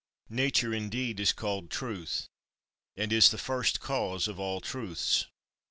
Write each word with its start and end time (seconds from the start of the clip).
Nature, 0.31 0.73
indeed, 0.73 1.19
is 1.19 1.31
called 1.31 1.69
truth, 1.69 2.27
and 2.97 3.13
is 3.13 3.29
the 3.29 3.37
first 3.37 3.79
cause 3.79 4.27
of 4.27 4.39
all 4.39 4.59
truths. 4.59 5.27